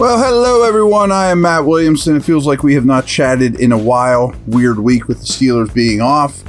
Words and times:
Well, 0.00 0.18
hello 0.18 0.62
everyone. 0.62 1.12
I 1.12 1.26
am 1.26 1.42
Matt 1.42 1.66
Williamson. 1.66 2.16
It 2.16 2.24
feels 2.24 2.46
like 2.46 2.62
we 2.62 2.72
have 2.72 2.86
not 2.86 3.04
chatted 3.04 3.60
in 3.60 3.70
a 3.70 3.76
while. 3.76 4.34
Weird 4.46 4.78
week 4.78 5.08
with 5.08 5.18
the 5.18 5.26
Steelers 5.26 5.74
being 5.74 6.00
off. 6.00 6.40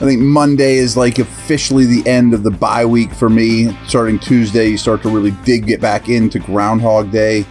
I 0.00 0.04
think 0.04 0.20
Monday 0.20 0.76
is 0.76 0.96
like 0.96 1.18
officially 1.18 1.86
the 1.86 2.08
end 2.08 2.34
of 2.34 2.44
the 2.44 2.52
bye 2.52 2.86
week 2.86 3.10
for 3.12 3.28
me. 3.28 3.76
Starting 3.88 4.16
Tuesday, 4.20 4.68
you 4.68 4.78
start 4.78 5.02
to 5.02 5.08
really 5.08 5.32
dig 5.44 5.66
get 5.66 5.80
back 5.80 6.08
into 6.08 6.38
Groundhog 6.38 7.10
Day. 7.10 7.44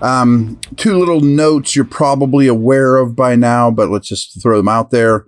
Um, 0.00 0.58
two 0.76 0.96
little 0.98 1.20
notes 1.20 1.76
you're 1.76 1.84
probably 1.84 2.46
aware 2.46 2.96
of 2.96 3.14
by 3.14 3.36
now, 3.36 3.70
but 3.70 3.90
let's 3.90 4.08
just 4.08 4.42
throw 4.42 4.56
them 4.56 4.68
out 4.68 4.90
there. 4.90 5.26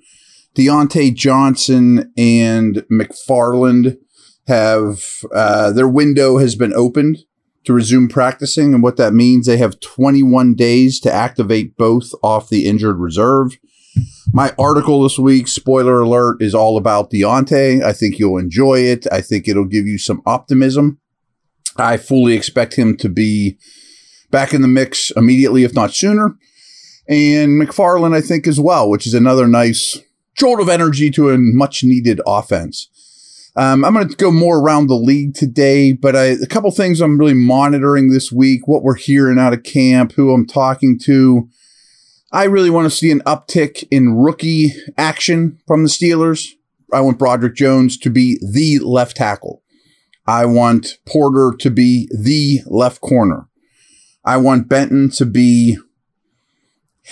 Diontae 0.54 1.14
Johnson 1.14 2.10
and 2.16 2.76
McFarland 2.90 3.98
have 4.46 5.04
uh, 5.34 5.70
their 5.70 5.86
window 5.86 6.38
has 6.38 6.54
been 6.54 6.72
opened 6.72 7.18
to 7.64 7.72
resume 7.72 8.08
practicing. 8.08 8.74
And 8.74 8.82
what 8.82 8.96
that 8.96 9.12
means, 9.12 9.46
they 9.46 9.56
have 9.56 9.80
21 9.80 10.54
days 10.54 11.00
to 11.00 11.12
activate 11.12 11.76
both 11.76 12.12
off 12.22 12.48
the 12.48 12.66
injured 12.66 12.98
reserve. 12.98 13.58
My 14.32 14.52
article 14.58 15.02
this 15.02 15.18
week, 15.18 15.46
spoiler 15.48 16.00
alert, 16.00 16.42
is 16.42 16.54
all 16.54 16.76
about 16.76 17.10
Diontae. 17.10 17.82
I 17.82 17.92
think 17.92 18.18
you'll 18.18 18.38
enjoy 18.38 18.80
it. 18.80 19.06
I 19.12 19.20
think 19.20 19.46
it'll 19.46 19.64
give 19.64 19.86
you 19.86 19.98
some 19.98 20.22
optimism. 20.26 20.98
I 21.76 21.96
fully 21.96 22.34
expect 22.34 22.74
him 22.74 22.96
to 22.98 23.08
be 23.08 23.58
back 24.30 24.52
in 24.52 24.62
the 24.62 24.68
mix 24.68 25.12
immediately, 25.12 25.64
if 25.64 25.74
not 25.74 25.94
sooner. 25.94 26.36
And 27.08 27.60
McFarland, 27.60 28.16
I 28.16 28.20
think, 28.20 28.46
as 28.46 28.58
well, 28.58 28.88
which 28.88 29.06
is 29.06 29.14
another 29.14 29.46
nice 29.46 29.98
jolt 30.36 30.60
of 30.60 30.68
energy 30.68 31.10
to 31.12 31.30
a 31.30 31.38
much 31.38 31.84
needed 31.84 32.20
offense. 32.26 32.88
Um, 33.56 33.84
I'm 33.84 33.94
going 33.94 34.08
to 34.08 34.16
go 34.16 34.32
more 34.32 34.58
around 34.58 34.88
the 34.88 34.94
league 34.94 35.34
today, 35.34 35.92
but 35.92 36.16
I, 36.16 36.24
a 36.24 36.46
couple 36.46 36.70
things 36.72 37.00
I'm 37.00 37.18
really 37.18 37.34
monitoring 37.34 38.10
this 38.10 38.32
week, 38.32 38.66
what 38.66 38.82
we're 38.82 38.96
hearing 38.96 39.38
out 39.38 39.52
of 39.52 39.62
camp, 39.62 40.12
who 40.12 40.32
I'm 40.32 40.46
talking 40.46 40.98
to. 41.04 41.48
I 42.32 42.44
really 42.44 42.70
want 42.70 42.86
to 42.86 42.96
see 42.96 43.12
an 43.12 43.20
uptick 43.20 43.86
in 43.92 44.16
rookie 44.16 44.72
action 44.98 45.60
from 45.68 45.84
the 45.84 45.88
Steelers. 45.88 46.48
I 46.92 47.00
want 47.00 47.18
Broderick 47.18 47.54
Jones 47.54 47.96
to 47.98 48.10
be 48.10 48.40
the 48.42 48.80
left 48.80 49.16
tackle. 49.16 49.62
I 50.26 50.46
want 50.46 50.98
Porter 51.06 51.54
to 51.56 51.70
be 51.70 52.08
the 52.10 52.60
left 52.66 53.00
corner. 53.00 53.48
I 54.24 54.38
want 54.38 54.68
Benton 54.68 55.10
to 55.10 55.26
be 55.26 55.78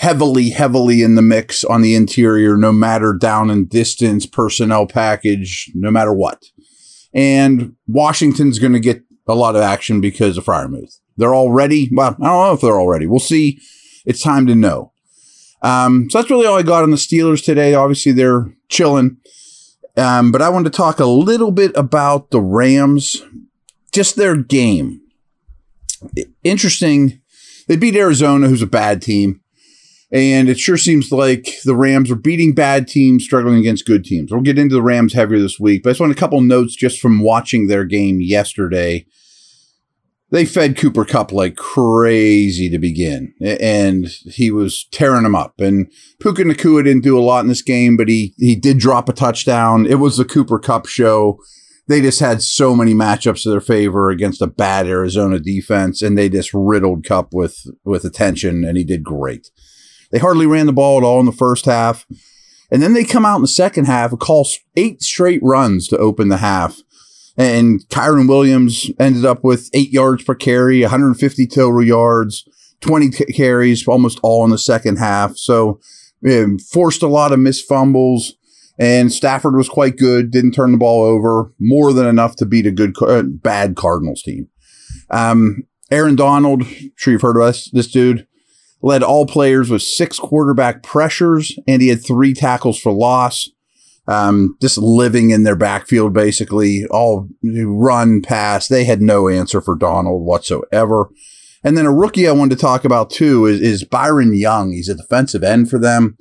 heavily, 0.02 0.50
heavily 0.50 1.00
in 1.00 1.14
the 1.14 1.22
mix 1.22 1.62
on 1.62 1.80
the 1.80 1.94
interior, 1.94 2.56
no 2.56 2.72
matter 2.72 3.12
down 3.12 3.50
and 3.50 3.70
distance, 3.70 4.26
personnel 4.26 4.84
package, 4.84 5.70
no 5.76 5.92
matter 5.92 6.12
what. 6.12 6.42
And 7.14 7.76
Washington's 7.86 8.58
going 8.58 8.72
to 8.72 8.80
get 8.80 9.04
a 9.28 9.36
lot 9.36 9.54
of 9.54 9.62
action 9.62 10.00
because 10.00 10.36
of 10.36 10.44
Freiermuth. 10.44 10.98
They're 11.16 11.36
already. 11.36 11.88
Well, 11.92 12.16
I 12.20 12.26
don't 12.26 12.46
know 12.46 12.52
if 12.52 12.60
they're 12.60 12.80
already. 12.80 13.06
We'll 13.06 13.20
see. 13.20 13.60
It's 14.04 14.20
time 14.20 14.48
to 14.48 14.56
know. 14.56 14.92
Um, 15.62 16.10
so 16.10 16.18
that's 16.18 16.30
really 16.30 16.46
all 16.46 16.58
I 16.58 16.62
got 16.62 16.82
on 16.82 16.90
the 16.90 16.96
Steelers 16.96 17.44
today. 17.44 17.74
Obviously, 17.74 18.10
they're 18.10 18.52
chilling. 18.68 19.18
Um, 19.96 20.32
but 20.32 20.42
I 20.42 20.48
wanted 20.48 20.72
to 20.72 20.76
talk 20.76 20.98
a 20.98 21.06
little 21.06 21.52
bit 21.52 21.70
about 21.76 22.32
the 22.32 22.40
Rams, 22.40 23.22
just 23.92 24.16
their 24.16 24.34
game. 24.34 25.00
Interesting. 26.42 27.20
They 27.68 27.76
beat 27.76 27.94
Arizona, 27.94 28.48
who's 28.48 28.62
a 28.62 28.66
bad 28.66 29.00
team. 29.00 29.41
And 30.12 30.50
it 30.50 30.58
sure 30.58 30.76
seems 30.76 31.10
like 31.10 31.48
the 31.64 31.74
Rams 31.74 32.10
are 32.10 32.16
beating 32.16 32.54
bad 32.54 32.86
teams, 32.86 33.24
struggling 33.24 33.58
against 33.58 33.86
good 33.86 34.04
teams. 34.04 34.30
We'll 34.30 34.42
get 34.42 34.58
into 34.58 34.74
the 34.74 34.82
Rams 34.82 35.14
heavier 35.14 35.40
this 35.40 35.58
week, 35.58 35.82
but 35.82 35.88
I 35.88 35.92
just 35.92 36.00
want 36.00 36.12
a 36.12 36.16
couple 36.16 36.40
notes 36.42 36.76
just 36.76 37.00
from 37.00 37.20
watching 37.20 37.66
their 37.66 37.84
game 37.84 38.20
yesterday. 38.20 39.06
They 40.30 40.44
fed 40.44 40.76
Cooper 40.76 41.04
Kupp 41.04 41.32
like 41.32 41.56
crazy 41.56 42.68
to 42.70 42.78
begin, 42.78 43.34
and 43.40 44.06
he 44.24 44.50
was 44.50 44.86
tearing 44.90 45.24
them 45.24 45.34
up. 45.34 45.60
And 45.60 45.90
Puka 46.20 46.42
Nacua 46.42 46.84
didn't 46.84 47.04
do 47.04 47.18
a 47.18 47.20
lot 47.20 47.40
in 47.40 47.48
this 47.48 47.60
game, 47.60 47.98
but 47.98 48.08
he 48.08 48.34
he 48.38 48.56
did 48.56 48.78
drop 48.78 49.10
a 49.10 49.12
touchdown. 49.12 49.86
It 49.86 49.96
was 49.96 50.16
the 50.16 50.24
Cooper 50.24 50.58
Kupp 50.58 50.86
show. 50.86 51.38
They 51.86 52.00
just 52.00 52.20
had 52.20 52.40
so 52.40 52.74
many 52.74 52.94
matchups 52.94 53.42
to 53.42 53.50
their 53.50 53.60
favor 53.60 54.08
against 54.08 54.40
a 54.40 54.46
bad 54.46 54.86
Arizona 54.86 55.38
defense, 55.38 56.00
and 56.00 56.16
they 56.16 56.30
just 56.30 56.50
riddled 56.54 57.04
Kupp 57.04 57.34
with 57.34 57.66
with 57.84 58.04
attention, 58.06 58.64
and 58.64 58.78
he 58.78 58.84
did 58.84 59.04
great. 59.04 59.50
They 60.12 60.18
hardly 60.18 60.46
ran 60.46 60.66
the 60.66 60.72
ball 60.72 60.98
at 60.98 61.04
all 61.04 61.18
in 61.18 61.26
the 61.26 61.32
first 61.32 61.64
half. 61.64 62.06
And 62.70 62.82
then 62.82 62.94
they 62.94 63.04
come 63.04 63.26
out 63.26 63.36
in 63.36 63.42
the 63.42 63.48
second 63.48 63.86
half 63.86 64.12
and 64.12 64.20
call 64.20 64.46
eight 64.76 65.02
straight 65.02 65.42
runs 65.42 65.88
to 65.88 65.98
open 65.98 66.28
the 66.28 66.38
half. 66.38 66.80
And 67.36 67.80
Kyren 67.88 68.28
Williams 68.28 68.90
ended 69.00 69.24
up 69.24 69.42
with 69.42 69.70
eight 69.72 69.90
yards 69.90 70.22
per 70.22 70.34
carry, 70.34 70.82
150 70.82 71.46
total 71.46 71.82
yards, 71.82 72.46
20 72.80 73.10
t- 73.10 73.24
carries, 73.32 73.86
almost 73.88 74.20
all 74.22 74.44
in 74.44 74.50
the 74.50 74.58
second 74.58 74.96
half. 74.96 75.36
So 75.36 75.80
um, 76.26 76.58
forced 76.58 77.02
a 77.02 77.08
lot 77.08 77.32
of 77.32 77.38
missed 77.38 77.66
fumbles. 77.66 78.34
And 78.78 79.12
Stafford 79.12 79.54
was 79.54 79.68
quite 79.68 79.96
good, 79.96 80.30
didn't 80.30 80.52
turn 80.52 80.72
the 80.72 80.78
ball 80.78 81.04
over, 81.04 81.52
more 81.60 81.92
than 81.92 82.06
enough 82.06 82.36
to 82.36 82.46
beat 82.46 82.66
a 82.66 82.70
good, 82.70 82.94
uh, 83.02 83.22
bad 83.22 83.76
Cardinals 83.76 84.22
team. 84.22 84.48
Um, 85.10 85.64
Aaron 85.90 86.16
Donald, 86.16 86.64
sure 86.96 87.12
you've 87.12 87.22
heard 87.22 87.36
of 87.36 87.42
us, 87.42 87.70
this 87.70 87.90
dude 87.90 88.26
led 88.82 89.02
all 89.02 89.26
players 89.26 89.70
with 89.70 89.82
six 89.82 90.18
quarterback 90.18 90.82
pressures, 90.82 91.56
and 91.66 91.80
he 91.80 91.88
had 91.88 92.04
three 92.04 92.34
tackles 92.34 92.78
for 92.78 92.92
loss. 92.92 93.48
Um, 94.08 94.56
just 94.60 94.78
living 94.78 95.30
in 95.30 95.44
their 95.44 95.54
backfield, 95.54 96.12
basically, 96.12 96.84
all 96.86 97.28
run, 97.42 98.20
pass. 98.20 98.66
They 98.66 98.84
had 98.84 99.00
no 99.00 99.28
answer 99.28 99.60
for 99.60 99.76
Donald 99.76 100.26
whatsoever. 100.26 101.08
And 101.64 101.78
then 101.78 101.86
a 101.86 101.92
rookie 101.92 102.26
I 102.26 102.32
wanted 102.32 102.56
to 102.56 102.60
talk 102.60 102.84
about 102.84 103.10
too 103.10 103.46
is, 103.46 103.60
is 103.60 103.84
Byron 103.84 104.34
Young. 104.34 104.72
He's 104.72 104.88
a 104.88 104.96
defensive 104.96 105.44
end 105.44 105.70
for 105.70 105.78
them. 105.78 106.16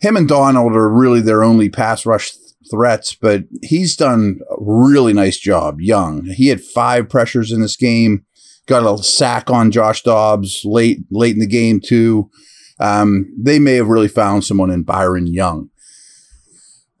Him 0.00 0.16
and 0.16 0.28
Donald 0.28 0.74
are 0.74 0.88
really 0.88 1.20
their 1.20 1.44
only 1.44 1.68
pass 1.68 2.06
rush 2.06 2.32
th- 2.32 2.42
threats, 2.70 3.14
but 3.14 3.44
he's 3.62 3.96
done 3.96 4.40
a 4.50 4.56
really 4.58 5.12
nice 5.12 5.38
job. 5.38 5.80
Young. 5.80 6.24
He 6.24 6.48
had 6.48 6.62
five 6.62 7.08
pressures 7.08 7.52
in 7.52 7.60
this 7.60 7.76
game 7.76 8.25
got 8.66 8.84
a 8.84 9.02
sack 9.02 9.50
on 9.50 9.70
Josh 9.70 10.02
Dobbs 10.02 10.62
late 10.64 11.00
late 11.10 11.34
in 11.34 11.40
the 11.40 11.46
game 11.46 11.80
too. 11.80 12.30
Um, 12.78 13.32
they 13.38 13.58
may 13.58 13.74
have 13.74 13.88
really 13.88 14.08
found 14.08 14.44
someone 14.44 14.70
in 14.70 14.82
Byron 14.82 15.26
Young. 15.26 15.70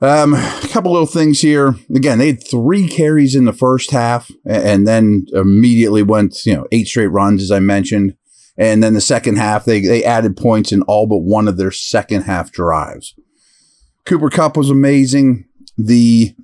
Um, 0.00 0.34
a 0.34 0.68
couple 0.70 0.92
little 0.92 1.06
things 1.06 1.40
here. 1.40 1.74
Again, 1.94 2.18
they 2.18 2.28
had 2.28 2.46
three 2.46 2.88
carries 2.88 3.34
in 3.34 3.44
the 3.44 3.52
first 3.52 3.90
half, 3.90 4.30
and 4.44 4.86
then 4.86 5.26
immediately 5.32 6.02
went 6.02 6.44
you 6.44 6.54
know 6.54 6.66
eight 6.72 6.88
straight 6.88 7.08
runs 7.08 7.42
as 7.42 7.50
I 7.50 7.60
mentioned. 7.60 8.16
And 8.58 8.82
then 8.82 8.94
the 8.94 9.00
second 9.02 9.36
half, 9.36 9.64
they 9.64 9.80
they 9.80 10.04
added 10.04 10.36
points 10.36 10.72
in 10.72 10.82
all 10.82 11.06
but 11.06 11.18
one 11.18 11.48
of 11.48 11.56
their 11.56 11.70
second 11.70 12.22
half 12.22 12.52
drives. 12.52 13.14
Cooper 14.04 14.30
Kupp 14.30 14.56
was 14.56 14.70
amazing. 14.70 15.46
The 15.76 16.34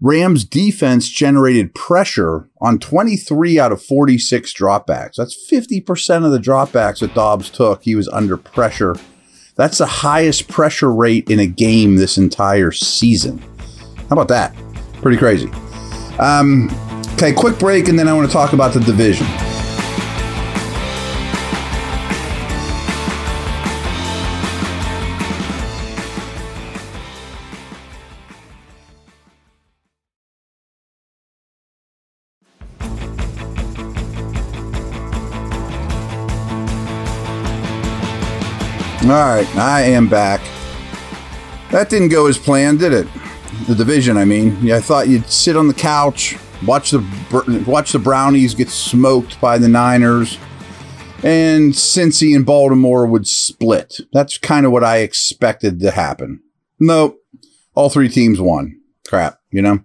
Rams 0.00 0.44
defense 0.44 1.08
generated 1.08 1.74
pressure 1.74 2.48
on 2.60 2.78
23 2.78 3.58
out 3.58 3.70
of 3.70 3.82
46 3.82 4.54
dropbacks. 4.54 5.16
That's 5.16 5.50
50% 5.50 6.24
of 6.24 6.32
the 6.32 6.38
dropbacks 6.38 7.00
that 7.00 7.14
Dobbs 7.14 7.50
took. 7.50 7.82
He 7.82 7.94
was 7.94 8.08
under 8.08 8.38
pressure. 8.38 8.96
That's 9.56 9.78
the 9.78 9.86
highest 9.86 10.48
pressure 10.48 10.90
rate 10.90 11.28
in 11.28 11.38
a 11.38 11.46
game 11.46 11.96
this 11.96 12.16
entire 12.16 12.72
season. 12.72 13.38
How 14.08 14.12
about 14.12 14.28
that? 14.28 14.54
Pretty 15.02 15.18
crazy. 15.18 15.50
Um, 16.18 16.70
okay, 17.14 17.32
quick 17.32 17.58
break, 17.58 17.88
and 17.88 17.98
then 17.98 18.08
I 18.08 18.14
want 18.14 18.26
to 18.26 18.32
talk 18.32 18.54
about 18.54 18.72
the 18.72 18.80
division. 18.80 19.26
All 39.10 39.16
right, 39.16 39.56
I 39.56 39.80
am 39.80 40.08
back. 40.08 40.40
That 41.72 41.90
didn't 41.90 42.10
go 42.10 42.28
as 42.28 42.38
planned, 42.38 42.78
did 42.78 42.92
it? 42.92 43.08
The 43.66 43.74
division, 43.74 44.16
I 44.16 44.24
mean. 44.24 44.56
Yeah, 44.64 44.76
I 44.76 44.80
thought 44.80 45.08
you'd 45.08 45.26
sit 45.26 45.56
on 45.56 45.66
the 45.66 45.74
couch, 45.74 46.38
watch 46.64 46.92
the 46.92 47.00
watch 47.66 47.90
the 47.90 47.98
Brownies 47.98 48.54
get 48.54 48.68
smoked 48.68 49.40
by 49.40 49.58
the 49.58 49.66
Niners, 49.66 50.38
and 51.24 51.72
Cincy 51.72 52.36
and 52.36 52.46
Baltimore 52.46 53.04
would 53.04 53.26
split. 53.26 54.00
That's 54.12 54.38
kind 54.38 54.64
of 54.64 54.70
what 54.70 54.84
I 54.84 54.98
expected 54.98 55.80
to 55.80 55.90
happen. 55.90 56.40
Nope, 56.78 57.18
all 57.74 57.90
three 57.90 58.08
teams 58.08 58.40
won. 58.40 58.80
Crap, 59.08 59.40
you 59.50 59.60
know. 59.60 59.80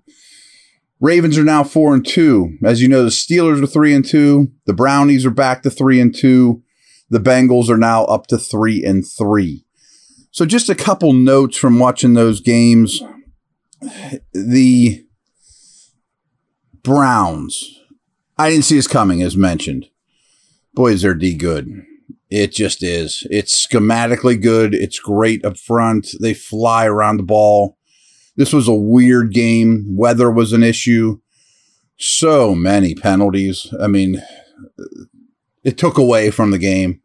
Ravens 0.99 1.35
are 1.39 1.43
now 1.43 1.63
four 1.63 1.95
and 1.95 2.05
two. 2.05 2.59
As 2.63 2.79
you 2.79 2.87
know, 2.87 3.03
the 3.03 3.09
Steelers 3.09 3.63
are 3.63 3.65
three 3.65 3.95
and 3.95 4.05
two. 4.05 4.51
The 4.65 4.73
Brownies 4.73 5.25
are 5.25 5.31
back 5.31 5.63
to 5.63 5.71
three 5.71 5.99
and 5.99 6.13
two. 6.13 6.61
The 7.09 7.19
Bengals 7.19 7.69
are 7.69 7.77
now 7.77 8.05
up 8.05 8.27
to 8.27 8.37
three 8.37 8.83
and 8.83 9.05
three. 9.07 9.65
So 10.31 10.45
just 10.45 10.69
a 10.69 10.75
couple 10.75 11.13
notes 11.13 11.55
from 11.55 11.79
watching 11.79 12.13
those 12.13 12.41
games. 12.41 13.01
The 14.33 15.05
Browns, 16.83 17.79
I 18.37 18.49
didn't 18.49 18.65
see 18.65 18.75
this 18.75 18.87
coming, 18.87 19.21
as 19.21 19.37
mentioned. 19.37 19.87
Boy, 20.73 20.91
is 20.91 21.03
their 21.03 21.13
D 21.13 21.35
good. 21.35 21.85
It 22.29 22.51
just 22.51 22.83
is. 22.83 23.25
It's 23.29 23.65
schematically 23.65 24.41
good. 24.41 24.73
It's 24.73 24.99
great 24.99 25.45
up 25.45 25.57
front. 25.57 26.09
They 26.19 26.33
fly 26.33 26.85
around 26.85 27.17
the 27.17 27.23
ball. 27.23 27.77
This 28.35 28.51
was 28.51 28.67
a 28.67 28.73
weird 28.73 29.31
game. 29.31 29.95
Weather 29.95 30.29
was 30.29 30.51
an 30.51 30.63
issue. 30.63 31.19
So 31.97 32.53
many 32.53 32.93
penalties. 32.93 33.73
I 33.79 33.87
mean, 33.87 34.21
it 35.65 35.77
took 35.77 35.97
away 35.97 36.31
from 36.31 36.51
the 36.51 36.59
game. 36.59 37.01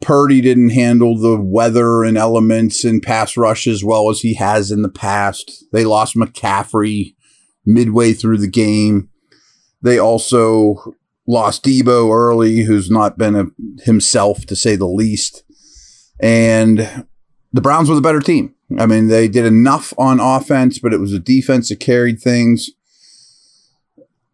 Purdy 0.00 0.40
didn't 0.40 0.70
handle 0.70 1.16
the 1.16 1.40
weather 1.40 2.02
and 2.02 2.18
elements 2.18 2.84
and 2.84 3.02
pass 3.02 3.36
rush 3.36 3.66
as 3.66 3.84
well 3.84 4.10
as 4.10 4.20
he 4.20 4.34
has 4.34 4.70
in 4.70 4.82
the 4.82 4.88
past. 4.88 5.64
They 5.72 5.84
lost 5.84 6.16
McCaffrey 6.16 7.14
midway 7.64 8.12
through 8.12 8.38
the 8.38 8.48
game. 8.48 9.08
They 9.82 9.98
also 9.98 10.94
lost 11.26 11.64
Deebo 11.64 12.12
early, 12.12 12.62
who's 12.62 12.90
not 12.90 13.16
been 13.16 13.36
a, 13.36 13.46
himself 13.84 14.46
to 14.46 14.56
say 14.56 14.76
the 14.76 14.86
least. 14.86 15.44
And 16.20 17.06
the 17.52 17.60
Browns 17.60 17.88
were 17.88 17.94
the 17.94 18.00
better 18.00 18.20
team. 18.20 18.54
I 18.78 18.86
mean, 18.86 19.08
they 19.08 19.28
did 19.28 19.44
enough 19.44 19.92
on 19.98 20.20
offense, 20.20 20.78
but 20.78 20.92
it 20.92 21.00
was 21.00 21.12
a 21.12 21.18
defense 21.18 21.68
that 21.68 21.80
carried 21.80 22.20
things. 22.20 22.70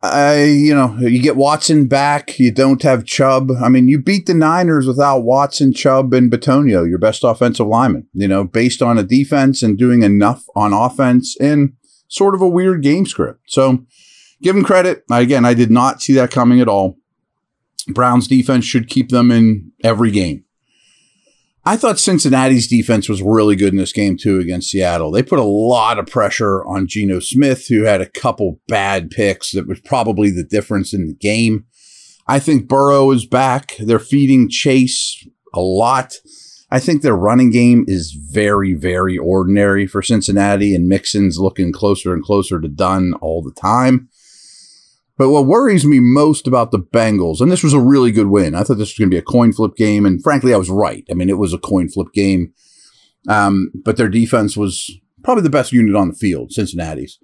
I, 0.03 0.45
you 0.45 0.75
know, 0.75 0.97
you 0.99 1.21
get 1.21 1.37
Watson 1.37 1.87
back. 1.87 2.39
You 2.39 2.51
don't 2.51 2.83
have 2.83 3.05
Chubb. 3.05 3.51
I 3.63 3.69
mean, 3.69 3.87
you 3.87 4.01
beat 4.01 4.27
the 4.27 4.35
Niners 4.35 4.87
without 4.87 5.21
Watson, 5.21 5.75
Chubb, 5.75 6.15
and 6.15 6.33
Bitonio, 6.33 6.89
your 6.89 6.99
best 6.99 7.23
offensive 7.23 7.67
lineman, 7.67 8.09
you 8.15 8.27
know, 8.27 8.45
based 8.45 8.81
on 8.81 8.97
a 8.97 9.03
defense 9.03 9.63
and 9.63 9.77
doing 9.77 10.03
enough 10.03 10.47
on 10.57 10.73
offense 10.73 11.37
in 11.39 11.75
sort 12.09 12.35
of 12.35 12.41
a 12.41 12.49
weird 12.49 12.83
game 12.83 13.05
script. 13.05 13.41
So 13.49 13.85
give 14.43 14.55
them 14.55 14.65
credit. 14.65 15.05
Again, 15.11 15.45
I 15.45 15.53
did 15.53 15.71
not 15.71 16.01
see 16.01 16.15
that 16.15 16.31
coming 16.31 16.61
at 16.61 16.69
all. 16.69 16.97
Browns 17.89 18.27
defense 18.27 18.65
should 18.65 18.89
keep 18.89 19.11
them 19.11 19.31
in 19.31 19.73
every 19.85 20.11
game. 20.11 20.45
I 21.65 21.77
thought 21.77 21.99
Cincinnati's 21.99 22.69
defense 22.69 23.09
was 23.09 23.23
really 23.23 23.55
good 23.55 23.73
in 23.73 23.79
this 23.79 23.93
game 23.93 24.17
too 24.17 24.39
against 24.39 24.71
Seattle. 24.71 25.11
They 25.11 25.23
put 25.23 25.39
a 25.39 25.45
lot 25.45 25.99
of 25.99 26.07
pressure 26.07 26.65
on 26.65 26.87
Geno 26.87 27.21
Smith, 27.21 27.67
who 27.69 27.83
had 27.83 28.01
a 28.01 28.09
couple 28.09 28.61
bad 28.67 29.11
picks 29.11 29.53
that 29.53 29.69
was 29.69 29.81
probably 29.81 30.31
the 30.31 30.45
difference 30.45 30.95
in 30.95 31.07
the 31.07 31.15
game. 31.15 31.67
I 32.27 32.39
think 32.39 32.69
Burrow 32.69 33.11
is 33.11 33.27
back. 33.27 33.75
They're 33.79 33.99
feeding 33.99 34.49
Chase 34.49 35.27
a 35.53 35.61
lot. 35.61 36.15
I 36.71 36.79
think 36.79 37.03
their 37.03 37.17
running 37.17 37.51
game 37.51 37.85
is 37.89 38.13
very, 38.13 38.75
very 38.75 39.19
ordinary 39.19 39.89
for 39.89 40.03
Cincinnati, 40.03 40.75
and 40.75 40.89
Mixon's 40.89 41.39
looking 41.39 41.73
closer 41.73 42.15
and 42.15 42.23
closer 42.23 42.61
to 42.61 42.69
done 42.69 43.15
all 43.21 43.43
the 43.43 43.53
time. 43.53 44.09
But 45.21 45.29
what 45.29 45.45
worries 45.45 45.85
me 45.85 46.01
most 46.01 46.47
about 46.47 46.71
the 46.71 46.79
Bengals, 46.79 47.43
and 47.43 47.53
this 47.53 47.63
was 47.63 47.75
a 47.75 47.79
really 47.79 48.11
good 48.11 48.29
win. 48.29 48.55
I 48.55 48.63
thought 48.63 48.79
this 48.79 48.89
was 48.89 48.99
going 48.99 49.11
to 49.11 49.15
be 49.15 49.19
a 49.19 49.23
coin 49.23 49.53
flip 49.53 49.77
game, 49.77 50.07
and 50.07 50.23
frankly, 50.23 50.55
I 50.55 50.57
was 50.57 50.71
right. 50.71 51.07
I 51.11 51.13
mean, 51.13 51.29
it 51.29 51.37
was 51.37 51.53
a 51.53 51.59
coin 51.59 51.91
flip 51.91 52.07
game. 52.15 52.55
Um, 53.29 53.71
but 53.75 53.99
their 53.99 54.09
defense 54.09 54.57
was 54.57 54.91
probably 55.23 55.43
the 55.43 55.51
best 55.51 55.73
unit 55.73 55.95
on 55.95 56.09
the 56.09 56.15
field, 56.15 56.53
Cincinnati's. 56.53 57.19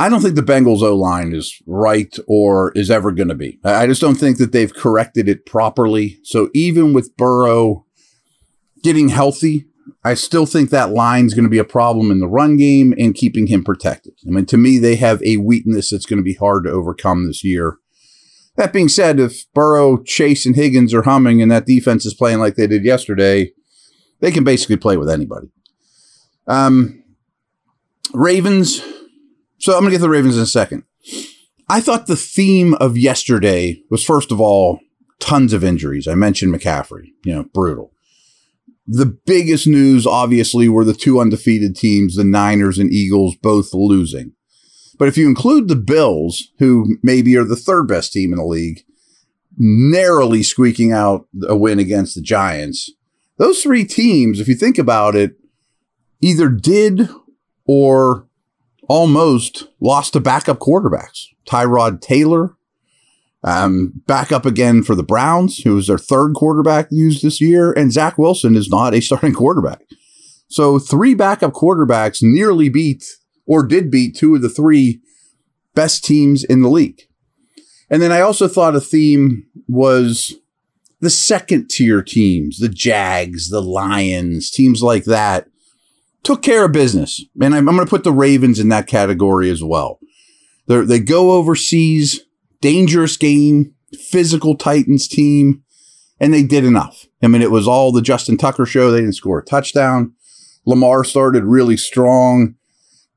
I 0.00 0.08
don't 0.08 0.20
think 0.20 0.34
the 0.34 0.42
Bengals 0.42 0.82
O 0.82 0.96
line 0.96 1.32
is 1.32 1.62
right 1.64 2.12
or 2.26 2.72
is 2.72 2.90
ever 2.90 3.12
going 3.12 3.28
to 3.28 3.36
be. 3.36 3.60
I 3.62 3.86
just 3.86 4.00
don't 4.00 4.16
think 4.16 4.38
that 4.38 4.50
they've 4.50 4.74
corrected 4.74 5.28
it 5.28 5.46
properly. 5.46 6.18
So 6.24 6.50
even 6.54 6.92
with 6.92 7.16
Burrow 7.16 7.86
getting 8.82 9.10
healthy, 9.10 9.68
I 10.04 10.14
still 10.14 10.46
think 10.46 10.70
that 10.70 10.90
line's 10.90 11.32
going 11.32 11.44
to 11.44 11.50
be 11.50 11.58
a 11.58 11.64
problem 11.64 12.10
in 12.10 12.18
the 12.18 12.28
run 12.28 12.56
game 12.56 12.92
and 12.98 13.14
keeping 13.14 13.46
him 13.46 13.62
protected. 13.62 14.14
I 14.26 14.30
mean, 14.30 14.46
to 14.46 14.56
me, 14.56 14.78
they 14.78 14.96
have 14.96 15.22
a 15.22 15.36
weakness 15.36 15.90
that's 15.90 16.06
going 16.06 16.18
to 16.18 16.24
be 16.24 16.34
hard 16.34 16.64
to 16.64 16.70
overcome 16.70 17.26
this 17.26 17.44
year. 17.44 17.78
That 18.56 18.72
being 18.72 18.88
said, 18.88 19.20
if 19.20 19.44
Burrow, 19.54 20.02
Chase, 20.02 20.44
and 20.44 20.56
Higgins 20.56 20.92
are 20.92 21.02
humming 21.02 21.40
and 21.40 21.50
that 21.50 21.66
defense 21.66 22.04
is 22.04 22.14
playing 22.14 22.38
like 22.38 22.56
they 22.56 22.66
did 22.66 22.84
yesterday, 22.84 23.52
they 24.20 24.32
can 24.32 24.44
basically 24.44 24.76
play 24.76 24.96
with 24.96 25.08
anybody. 25.08 25.48
Um, 26.46 27.02
Ravens. 28.12 28.82
So 29.58 29.74
I'm 29.74 29.80
going 29.80 29.92
to 29.92 29.98
get 29.98 30.00
the 30.00 30.10
Ravens 30.10 30.36
in 30.36 30.42
a 30.42 30.46
second. 30.46 30.82
I 31.68 31.80
thought 31.80 32.06
the 32.06 32.16
theme 32.16 32.74
of 32.74 32.98
yesterday 32.98 33.80
was, 33.88 34.04
first 34.04 34.32
of 34.32 34.40
all, 34.40 34.80
tons 35.20 35.52
of 35.52 35.64
injuries. 35.64 36.08
I 36.08 36.14
mentioned 36.14 36.52
McCaffrey, 36.52 37.12
you 37.24 37.34
know, 37.34 37.44
brutal. 37.54 37.92
The 38.86 39.06
biggest 39.06 39.66
news, 39.66 40.06
obviously, 40.06 40.68
were 40.68 40.84
the 40.84 40.94
two 40.94 41.20
undefeated 41.20 41.76
teams, 41.76 42.16
the 42.16 42.24
Niners 42.24 42.78
and 42.78 42.90
Eagles, 42.90 43.36
both 43.36 43.72
losing. 43.72 44.32
But 44.98 45.08
if 45.08 45.16
you 45.16 45.26
include 45.28 45.68
the 45.68 45.76
Bills, 45.76 46.48
who 46.58 46.96
maybe 47.02 47.36
are 47.36 47.44
the 47.44 47.56
third 47.56 47.88
best 47.88 48.12
team 48.12 48.32
in 48.32 48.38
the 48.38 48.44
league, 48.44 48.80
narrowly 49.56 50.42
squeaking 50.42 50.92
out 50.92 51.26
a 51.48 51.56
win 51.56 51.78
against 51.78 52.14
the 52.14 52.22
Giants, 52.22 52.90
those 53.38 53.62
three 53.62 53.84
teams, 53.84 54.40
if 54.40 54.48
you 54.48 54.54
think 54.54 54.78
about 54.78 55.14
it, 55.14 55.32
either 56.20 56.48
did 56.48 57.08
or 57.64 58.28
almost 58.88 59.68
lost 59.80 60.12
to 60.12 60.20
backup 60.20 60.58
quarterbacks. 60.58 61.26
Tyrod 61.46 62.00
Taylor, 62.00 62.56
um, 63.44 64.02
back 64.06 64.30
up 64.30 64.46
again 64.46 64.82
for 64.82 64.94
the 64.94 65.02
Browns, 65.02 65.58
who 65.58 65.74
was 65.74 65.88
their 65.88 65.98
third 65.98 66.34
quarterback 66.34 66.88
used 66.90 67.22
this 67.22 67.40
year, 67.40 67.72
and 67.72 67.92
Zach 67.92 68.18
Wilson 68.18 68.56
is 68.56 68.68
not 68.68 68.94
a 68.94 69.00
starting 69.00 69.34
quarterback. 69.34 69.82
So 70.48 70.78
three 70.78 71.14
backup 71.14 71.52
quarterbacks 71.52 72.18
nearly 72.22 72.68
beat 72.68 73.04
or 73.46 73.66
did 73.66 73.90
beat 73.90 74.16
two 74.16 74.34
of 74.34 74.42
the 74.42 74.48
three 74.48 75.00
best 75.74 76.04
teams 76.04 76.44
in 76.44 76.62
the 76.62 76.68
league. 76.68 77.02
And 77.90 78.00
then 78.00 78.12
I 78.12 78.20
also 78.20 78.48
thought 78.48 78.76
a 78.76 78.80
theme 78.80 79.46
was 79.66 80.34
the 81.00 81.10
second 81.10 81.68
tier 81.68 82.02
teams, 82.02 82.58
the 82.58 82.68
Jags, 82.68 83.48
the 83.48 83.60
Lions, 83.60 84.50
teams 84.50 84.82
like 84.82 85.04
that 85.04 85.48
took 86.22 86.42
care 86.42 86.64
of 86.64 86.72
business. 86.72 87.24
And 87.40 87.54
I'm, 87.54 87.68
I'm 87.68 87.74
going 87.74 87.86
to 87.86 87.90
put 87.90 88.04
the 88.04 88.12
Ravens 88.12 88.58
in 88.58 88.68
that 88.68 88.86
category 88.86 89.50
as 89.50 89.62
well. 89.62 89.98
They're, 90.66 90.84
they 90.84 91.00
go 91.00 91.32
overseas 91.32 92.20
dangerous 92.62 93.18
game, 93.18 93.74
physical 94.08 94.56
Titans 94.56 95.06
team, 95.06 95.62
and 96.18 96.32
they 96.32 96.42
did 96.42 96.64
enough. 96.64 97.06
I 97.22 97.26
mean, 97.28 97.42
it 97.42 97.50
was 97.50 97.68
all 97.68 97.92
the 97.92 98.00
Justin 98.00 98.38
Tucker 98.38 98.64
show. 98.64 98.90
They 98.90 99.00
didn't 99.00 99.16
score 99.16 99.40
a 99.40 99.44
touchdown. 99.44 100.14
Lamar 100.64 101.04
started 101.04 101.44
really 101.44 101.76
strong, 101.76 102.54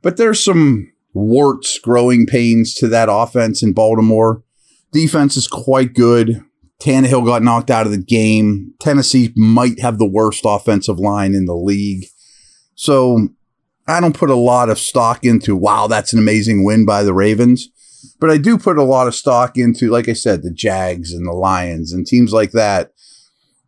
but 0.01 0.17
there's 0.17 0.43
some 0.43 0.91
warts, 1.13 1.79
growing 1.79 2.25
pains 2.25 2.73
to 2.73 2.87
that 2.87 3.07
offense 3.09 3.63
in 3.63 3.71
Baltimore. 3.71 4.43
Defense 4.91 5.37
is 5.37 5.47
quite 5.47 5.93
good. 5.93 6.43
Tannehill 6.81 7.25
got 7.25 7.43
knocked 7.43 7.71
out 7.71 7.85
of 7.85 7.91
the 7.91 7.97
game. 7.97 8.73
Tennessee 8.79 9.31
might 9.35 9.79
have 9.79 9.97
the 9.97 10.09
worst 10.09 10.41
offensive 10.45 10.99
line 10.99 11.33
in 11.33 11.45
the 11.45 11.55
league. 11.55 12.05
So 12.73 13.29
I 13.87 14.01
don't 14.01 14.17
put 14.17 14.29
a 14.29 14.35
lot 14.35 14.69
of 14.69 14.79
stock 14.79 15.23
into, 15.23 15.55
wow, 15.55 15.87
that's 15.87 16.11
an 16.11 16.19
amazing 16.19 16.65
win 16.65 16.85
by 16.85 17.03
the 17.03 17.13
Ravens. 17.13 17.69
But 18.19 18.29
I 18.29 18.37
do 18.37 18.57
put 18.57 18.77
a 18.77 18.83
lot 18.83 19.07
of 19.07 19.15
stock 19.15 19.57
into, 19.57 19.89
like 19.89 20.09
I 20.09 20.13
said, 20.13 20.43
the 20.43 20.51
Jags 20.51 21.13
and 21.13 21.25
the 21.25 21.33
Lions 21.33 21.91
and 21.93 22.05
teams 22.05 22.33
like 22.33 22.51
that, 22.51 22.91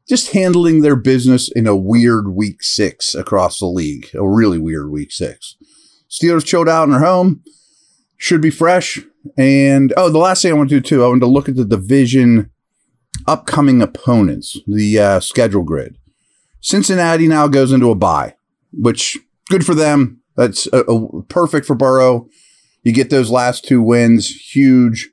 just 0.08 0.34
handling 0.34 0.82
their 0.82 0.96
business 0.96 1.50
in 1.52 1.68
a 1.68 1.76
weird 1.76 2.30
week 2.30 2.64
six 2.64 3.14
across 3.14 3.60
the 3.60 3.66
league, 3.66 4.10
a 4.14 4.28
really 4.28 4.58
weird 4.58 4.90
week 4.90 5.12
six. 5.12 5.56
Steelers 6.10 6.46
chilled 6.46 6.70
out 6.70 6.84
in 6.84 6.92
their 6.92 7.02
home, 7.02 7.44
should 8.16 8.42
be 8.42 8.50
fresh. 8.50 9.00
And 9.38 9.94
oh, 9.98 10.10
the 10.10 10.18
last 10.18 10.42
thing 10.42 10.52
I 10.52 10.56
want 10.56 10.70
to 10.70 10.80
do 10.80 10.82
too, 10.82 11.04
I 11.04 11.08
want 11.08 11.22
to 11.22 11.28
look 11.28 11.50
at 11.50 11.56
the 11.56 11.66
division 11.66 12.50
upcoming 13.28 13.82
opponents, 13.82 14.58
the 14.68 15.00
uh, 15.00 15.20
schedule 15.20 15.64
grid. 15.64 15.98
Cincinnati 16.62 17.28
now 17.28 17.48
goes 17.48 17.72
into 17.72 17.92
a 17.92 17.96
bye, 17.96 18.36
which 18.72 19.18
good 19.50 19.66
for 19.66 19.76
them. 19.76 20.22
That's 20.36 20.68
a, 20.72 20.80
a 20.80 21.24
perfect 21.24 21.66
for 21.66 21.76
Burrow. 21.76 22.30
You 22.88 22.94
get 22.94 23.10
those 23.10 23.30
last 23.30 23.66
two 23.66 23.82
wins, 23.82 24.30
huge. 24.30 25.10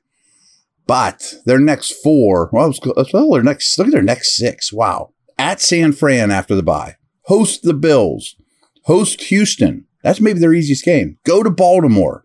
But 0.87 1.33
their 1.45 1.59
next 1.59 1.91
four, 2.01 2.49
well, 2.53 2.73
well, 3.13 3.31
their 3.31 3.43
next 3.43 3.77
look 3.77 3.87
at 3.87 3.91
their 3.91 4.01
next 4.01 4.37
six. 4.37 4.71
Wow. 4.71 5.11
At 5.37 5.59
San 5.59 5.91
Fran 5.91 6.31
after 6.31 6.55
the 6.55 6.63
bye. 6.63 6.95
Host 7.23 7.63
the 7.63 7.73
Bills. 7.73 8.37
Host 8.83 9.23
Houston. 9.23 9.87
That's 10.03 10.21
maybe 10.21 10.39
their 10.39 10.53
easiest 10.53 10.85
game. 10.85 11.17
Go 11.25 11.43
to 11.43 11.49
Baltimore. 11.49 12.23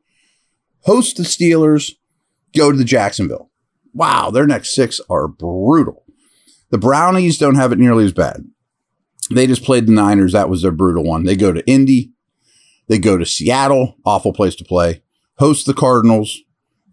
Host 0.83 1.17
the 1.17 1.25
Steelers. 1.25 1.95
Go 2.57 2.71
to 2.71 2.79
the 2.79 2.85
Jacksonville. 2.85 3.51
Wow, 3.93 4.31
their 4.31 4.47
next 4.47 4.73
six 4.73 5.01
are 5.11 5.27
brutal. 5.27 6.05
The 6.71 6.79
Brownies 6.79 7.39
don't 7.39 7.57
have 7.57 7.73
it 7.73 7.79
nearly 7.81 8.05
as 8.05 8.13
bad. 8.13 8.45
They 9.33 9.49
just 9.49 9.65
played 9.65 9.89
the 9.89 9.93
Niners. 9.93 10.31
That 10.31 10.49
was 10.49 10.63
their 10.63 10.71
brutal 10.71 11.03
one. 11.03 11.25
They 11.25 11.35
go 11.35 11.53
to 11.53 11.67
Indy. 11.67 12.13
They 12.87 13.01
go 13.01 13.19
to 13.19 13.27
Seattle. 13.27 13.97
Awful 14.05 14.33
place 14.33 14.55
to 14.55 14.65
play 14.65 15.03
host 15.41 15.67
the 15.67 15.75
Cardinals 15.75 16.39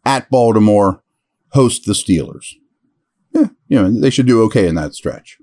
at 0.06 0.30
Baltimore, 0.32 1.04
host 1.52 1.86
the 1.86 1.94
Steelers. 1.94 2.54
Yeah, 3.34 3.48
you 3.68 3.80
know, 3.82 3.92
they 3.92 4.10
should 4.10 4.26
do 4.26 4.42
okay 4.44 4.68
in 4.68 4.76
that 4.76 4.96
stretch. 4.96 5.38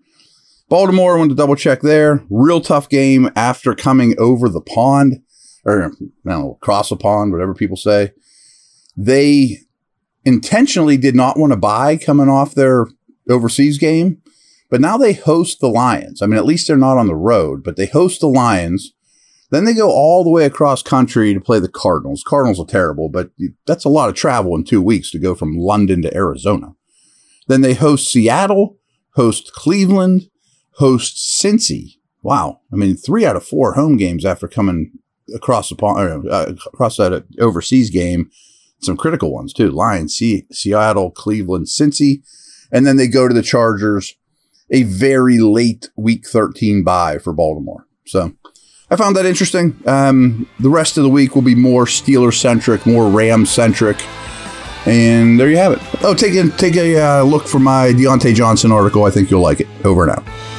Baltimore, 0.71 1.15
I 1.15 1.19
want 1.19 1.31
to 1.31 1.37
double 1.37 1.55
check 1.55 1.83
there. 1.83 2.25
Real 2.31 2.63
tough 2.63 2.89
game 2.89 3.31
after 3.37 3.75
coming 3.75 4.17
over 4.19 4.49
the 4.49 4.63
pond, 4.63 5.23
or 5.67 5.93
know, 6.25 6.59
across 6.61 6.89
the 6.89 6.97
pond, 6.97 7.31
whatever 7.31 7.55
people 7.55 7.77
say. 7.77 8.13
They 8.97 9.59
intentionally 10.25 10.97
did 10.97 11.15
not 11.15 11.39
want 11.39 11.53
to 11.53 11.59
buy 11.59 11.99
coming 11.99 12.31
off 12.31 12.55
their 12.55 12.87
overseas 13.29 13.77
game, 13.77 14.23
but 14.71 14.81
now 14.81 14.97
they 14.97 15.13
host 15.13 15.61
the 15.61 15.69
Lions. 15.69 16.23
I 16.23 16.27
mean, 16.27 16.39
at 16.39 16.47
least 16.47 16.67
they're 16.67 16.77
not 16.79 16.97
on 16.97 17.07
the 17.07 17.15
road, 17.15 17.63
but 17.63 17.77
they 17.77 17.87
host 17.87 18.23
the 18.23 18.29
Lions. 18.29 18.94
Then 19.55 19.67
they 19.67 19.75
go 19.75 19.89
all 19.89 20.25
the 20.25 20.31
way 20.31 20.47
across 20.47 20.83
country 20.83 21.33
to 21.33 21.41
play 21.41 21.61
the 21.61 21.69
Cardinals. 21.69 22.25
Cardinals 22.27 22.59
are 22.59 22.67
terrible, 22.67 23.09
but 23.09 23.31
that's 23.67 23.85
a 23.85 23.89
lot 23.89 24.09
of 24.09 24.17
travel 24.17 24.57
in 24.57 24.65
two 24.65 24.83
weeks 24.83 25.13
to 25.13 25.19
go 25.21 25.37
from 25.37 25.57
London 25.57 26.03
to 26.03 26.13
Arizona. 26.13 26.75
Then 27.47 27.61
they 27.61 27.75
host 27.75 28.11
Seattle, 28.11 28.79
host 29.15 29.53
Cleveland, 29.53 30.23
host 30.79 31.17
Cincy. 31.17 31.99
Wow. 32.21 32.63
I 32.73 32.77
mean, 32.77 32.97
three 32.97 33.25
out 33.25 33.37
of 33.37 33.47
four 33.47 33.75
home 33.75 33.97
games 33.97 34.25
after 34.25 34.49
coming 34.49 34.91
across 35.33 35.69
the 35.69 35.77
uh, 35.77 36.55
across 36.73 36.97
that 36.97 37.25
overseas 37.39 37.91
game. 37.91 38.33
Some 38.81 38.97
critical 38.97 39.33
ones 39.33 39.53
too. 39.53 39.71
Lions, 39.71 40.17
C- 40.17 40.47
Seattle, 40.51 41.13
Cleveland, 41.13 41.67
Cincy, 41.67 42.25
and 42.73 42.85
then 42.85 42.97
they 42.97 43.07
go 43.07 43.29
to 43.29 43.35
the 43.35 43.41
Chargers. 43.41 44.17
A 44.73 44.83
very 44.83 45.39
late 45.39 45.91
Week 45.97 46.27
13 46.27 46.83
bye 46.83 47.19
for 47.19 47.33
Baltimore. 47.33 47.87
So 48.05 48.33
I 48.95 48.97
found 48.97 49.17
that 49.17 49.27
interesting. 49.27 49.77
Um, 49.87 50.49
the 50.61 50.71
rest 50.71 50.97
of 50.99 51.03
the 51.03 51.09
week 51.09 51.35
will 51.35 51.43
be 51.43 51.57
more 51.57 51.85
Steeler 51.85 52.33
centric, 52.33 52.87
more 52.87 53.11
Ram 53.11 53.45
centric. 53.45 54.01
And 54.87 55.41
there 55.41 55.51
you 55.51 55.57
have 55.57 55.73
it. 55.73 55.81
Oh, 56.05 56.15
take 56.15 56.35
a, 56.37 56.49
take 56.57 56.77
a 56.77 56.97
uh, 57.01 57.23
look 57.25 57.49
for 57.49 57.59
my 57.59 57.89
Diontae 57.89 58.37
Johnson 58.37 58.71
article. 58.71 59.03
I 59.03 59.11
think 59.11 59.33
you'll 59.33 59.41
like 59.41 59.59
it. 59.59 59.67
Over 59.85 60.09
and 60.09 60.13
out. 60.13 60.54